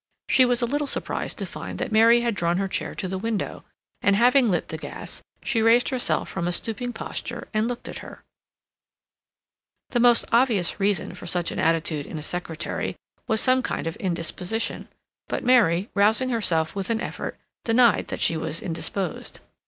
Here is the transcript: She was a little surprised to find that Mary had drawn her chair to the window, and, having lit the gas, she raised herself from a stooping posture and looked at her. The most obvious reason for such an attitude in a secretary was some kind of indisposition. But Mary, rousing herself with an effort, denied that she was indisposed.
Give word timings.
She 0.29 0.45
was 0.45 0.63
a 0.63 0.65
little 0.65 0.87
surprised 0.87 1.37
to 1.37 1.45
find 1.45 1.77
that 1.77 1.91
Mary 1.91 2.21
had 2.21 2.33
drawn 2.33 2.57
her 2.57 2.67
chair 2.67 2.95
to 2.95 3.07
the 3.07 3.19
window, 3.19 3.63
and, 4.01 4.15
having 4.15 4.49
lit 4.49 4.69
the 4.69 4.77
gas, 4.79 5.21
she 5.43 5.61
raised 5.61 5.89
herself 5.89 6.27
from 6.27 6.47
a 6.47 6.51
stooping 6.51 6.91
posture 6.91 7.47
and 7.53 7.67
looked 7.67 7.87
at 7.87 7.99
her. 7.99 8.23
The 9.91 9.99
most 9.99 10.25
obvious 10.31 10.79
reason 10.79 11.13
for 11.13 11.27
such 11.27 11.51
an 11.51 11.59
attitude 11.59 12.07
in 12.07 12.17
a 12.17 12.23
secretary 12.23 12.95
was 13.27 13.41
some 13.41 13.61
kind 13.61 13.85
of 13.85 13.95
indisposition. 13.97 14.87
But 15.27 15.43
Mary, 15.43 15.91
rousing 15.93 16.29
herself 16.29 16.73
with 16.75 16.89
an 16.89 16.99
effort, 16.99 17.37
denied 17.63 18.07
that 18.07 18.21
she 18.21 18.35
was 18.35 18.59
indisposed. 18.59 19.39